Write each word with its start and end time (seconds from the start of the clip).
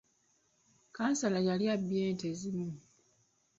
Kansala 0.95 1.39
yali 1.47 1.65
abbye 1.75 1.99
ente 2.09 2.25
ezimu. 2.33 2.67